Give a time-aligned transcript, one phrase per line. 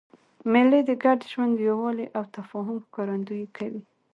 [0.51, 3.81] مېلې د ګډ ژوند، یووالي او تفاهم ښکارندویي کوي.